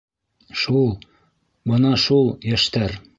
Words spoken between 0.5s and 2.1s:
Шул, бына